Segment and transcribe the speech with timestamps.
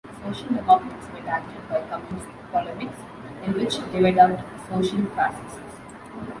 [0.25, 2.97] Social Democrats were targeted by Communist polemics,
[3.43, 5.79] in which they were dubbed social fascists.